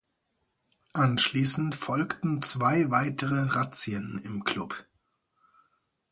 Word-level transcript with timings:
Anschließend 0.93 1.75
folgten 1.75 2.41
zwei 2.41 2.89
weitere 2.89 3.49
Razzien 3.51 4.19
im 4.23 4.43
Club. 4.43 4.83